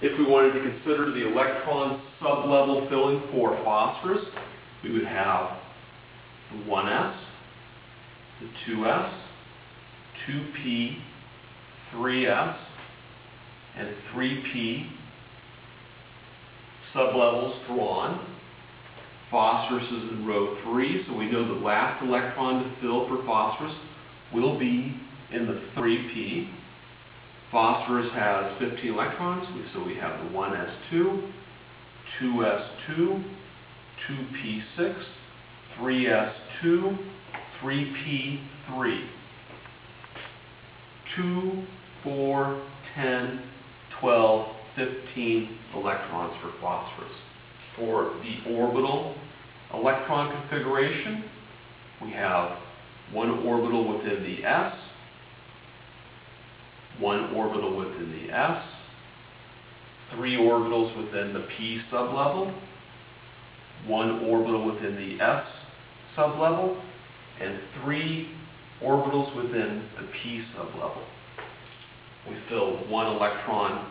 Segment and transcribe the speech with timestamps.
[0.00, 4.24] if we wanted to consider the electron sublevel filling for phosphorus,
[4.84, 5.58] we would have
[6.52, 7.16] the 1s,
[8.40, 9.12] the 2s,
[10.28, 10.96] 2p,
[11.94, 12.56] 3s,
[13.76, 14.90] and 3p
[16.94, 18.34] sublevels drawn.
[19.30, 23.74] Phosphorus is in row 3, so we know the last electron to fill for phosphorus
[24.32, 24.96] will be
[25.32, 26.48] in the 3p.
[27.50, 31.32] Phosphorus has 15 electrons, so we have the 1s2,
[32.20, 33.24] 2s2,
[34.08, 34.94] 2p6,
[35.78, 36.98] 3s2,
[37.62, 39.08] 3p3.
[41.16, 41.64] 2,
[42.04, 42.62] 4,
[42.94, 43.42] 10,
[44.00, 47.12] 12, 15 electrons for phosphorus.
[47.76, 49.14] For the orbital
[49.72, 51.24] electron configuration,
[52.02, 52.58] we have
[53.12, 54.74] one orbital within the s,
[57.00, 58.62] one orbital within the s,
[60.14, 62.52] three orbitals within the p sublevel,
[63.86, 65.46] one orbital within the s
[66.16, 66.80] sublevel,
[67.40, 68.30] and three
[68.82, 71.02] orbitals within the p sublevel.
[72.28, 73.90] We fill one electron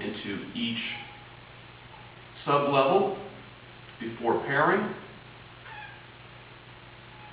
[0.00, 0.78] into each
[2.46, 3.18] sublevel
[3.98, 4.94] before pairing.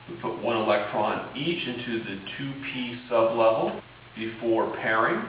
[0.10, 3.82] We put one electron each into the 2p sublevel
[4.18, 5.24] before pairing,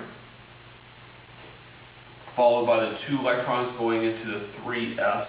[2.37, 5.27] followed by the two electrons going into the 3s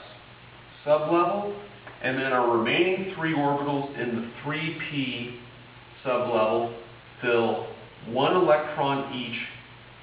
[0.86, 1.56] sublevel,
[2.02, 5.38] and then our remaining three orbitals in the 3p
[6.06, 6.74] sublevel
[7.22, 7.68] fill
[8.08, 9.38] one electron each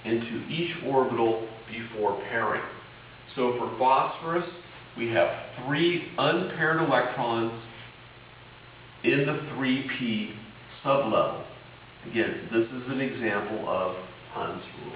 [0.04, 2.62] into each orbital before pairing.
[3.34, 4.48] So for phosphorus,
[4.96, 5.28] we have
[5.64, 7.52] three unpaired electrons
[9.04, 10.34] in the 3p
[10.84, 11.45] sublevel.
[12.10, 13.96] Again, this is an example of
[14.32, 14.92] Hund's rule.